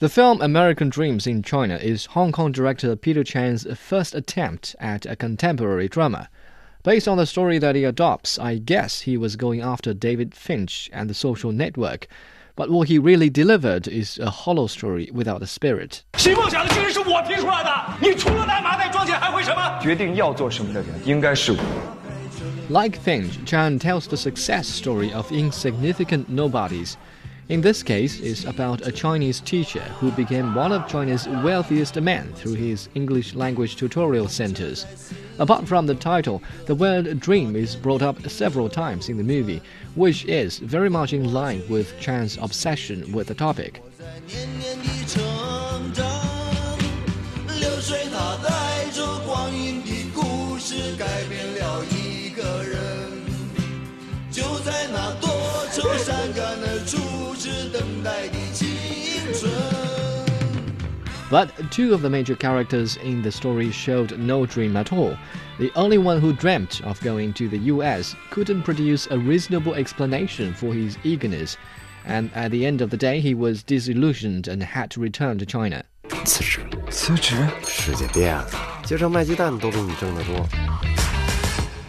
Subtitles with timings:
[0.00, 5.04] The film American Dreams in China is Hong Kong director Peter Chan's first attempt at
[5.04, 6.30] a contemporary drama.
[6.82, 10.90] Based on the story that he adopts, I guess he was going after David Fincher
[10.94, 12.06] and the social network.
[12.56, 16.02] But what he really delivered is a hollow story without a spirit.
[22.70, 26.96] Like Fincher, Chan tells the success story of insignificant nobodies
[27.50, 32.32] in this case, it's about a Chinese teacher who became one of China's wealthiest men
[32.34, 34.86] through his English language tutorial centers.
[35.40, 39.60] Apart from the title, the word dream is brought up several times in the movie,
[39.96, 43.82] which is very much in line with Chan's obsession with the topic.
[61.31, 65.17] But two of the major characters in the story showed no dream at all.
[65.57, 70.53] The only one who dreamt of going to the US couldn't produce a reasonable explanation
[70.53, 71.57] for his eagerness,
[72.05, 75.45] and at the end of the day, he was disillusioned and had to return to
[75.45, 75.83] China.
[76.25, 76.61] 辞职，
[76.91, 77.35] 辞职？
[77.65, 78.47] 世界变了，
[78.85, 80.47] 街上卖鸡蛋都比你挣得多。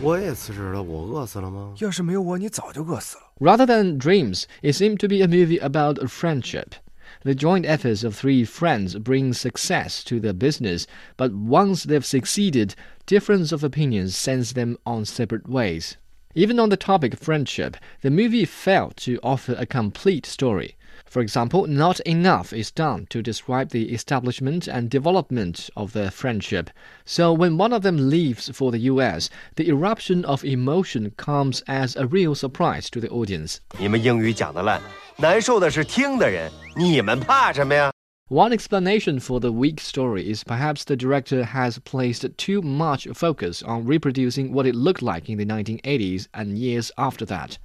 [0.00, 1.74] 我也辞职了，我饿死了吗？
[1.78, 3.22] 要是没有我，你早就饿死了。
[3.40, 6.74] Rather than dreams, it seemed to be a movie about friendship.
[7.22, 10.84] The joint efforts of three friends bring success to their business,
[11.16, 12.74] but once they've succeeded,
[13.06, 15.96] difference of opinions sends them on separate ways.
[16.34, 20.76] Even on the topic of friendship, the movie failed to offer a complete story.
[21.06, 26.70] For example, not enough is done to describe the establishment and development of their friendship.
[27.04, 31.94] So when one of them leaves for the US, the eruption of emotion comes as
[31.94, 33.58] a real surprise to the audience.
[33.78, 34.80] 你们英语讲的烂。
[35.16, 37.92] 难受的是听的人，你们怕什么呀
[38.29, 43.63] ？One explanation for the weak story is perhaps the director has placed too much focus
[43.63, 47.57] on reproducing what it looked like in the 1980s and years after that.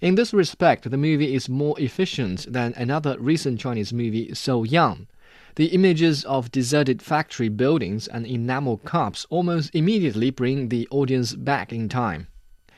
[0.00, 5.06] In this respect, the movie is more efficient than another recent Chinese movie, So Young.
[5.54, 11.72] The images of deserted factory buildings and enamel cups almost immediately bring the audience back
[11.72, 12.26] in time.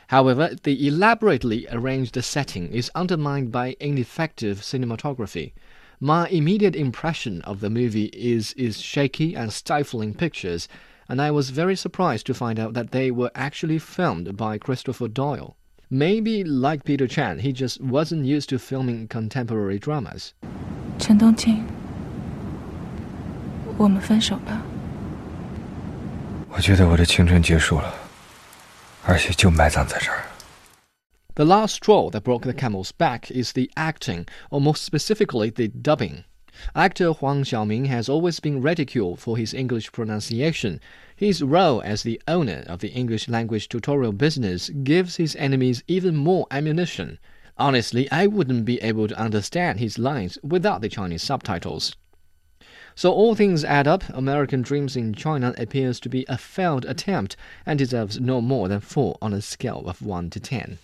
[0.08, 5.52] However, the elaborately arranged setting is undermined by ineffective cinematography.
[6.01, 10.67] My immediate impression of the movie is its shaky and stifling pictures,
[11.09, 15.07] and I was very surprised to find out that they were actually filmed by Christopher
[15.07, 15.55] Doyle.
[15.89, 20.33] Maybe, like Peter Chan, he just wasn't used to filming contemporary dramas.
[20.99, 21.65] 陈冬青，
[23.77, 24.61] 我们分手吧。
[26.49, 27.93] 我觉得我的青春结束了。
[31.34, 35.68] The last straw that broke the camel's back is the acting, or more specifically, the
[35.68, 36.24] dubbing.
[36.76, 40.78] Actor Huang Xiaoming has always been ridiculed for his English pronunciation.
[41.16, 46.14] His role as the owner of the English language tutorial business gives his enemies even
[46.14, 47.18] more ammunition.
[47.56, 51.96] Honestly, I wouldn't be able to understand his lines without the Chinese subtitles.
[52.94, 57.36] So all things add up, American Dreams in China appears to be a failed attempt
[57.64, 60.78] and deserves no more than 4 on a scale of 1 to 10.